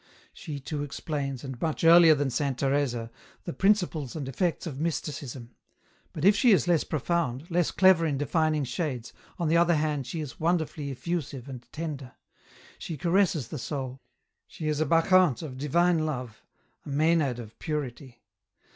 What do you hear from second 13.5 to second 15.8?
soul; she is a Bacchante of